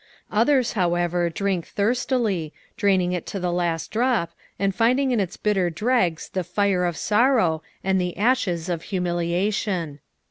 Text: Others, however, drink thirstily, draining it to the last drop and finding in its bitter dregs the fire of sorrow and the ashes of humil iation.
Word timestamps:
Others, 0.31 0.73
however, 0.73 1.29
drink 1.29 1.67
thirstily, 1.67 2.53
draining 2.75 3.11
it 3.11 3.27
to 3.27 3.39
the 3.39 3.51
last 3.51 3.91
drop 3.91 4.31
and 4.57 4.73
finding 4.73 5.11
in 5.11 5.19
its 5.19 5.37
bitter 5.37 5.69
dregs 5.69 6.27
the 6.29 6.43
fire 6.43 6.85
of 6.85 6.97
sorrow 6.97 7.61
and 7.83 8.01
the 8.01 8.17
ashes 8.17 8.67
of 8.67 8.85
humil 8.85 9.23
iation. 9.23 9.99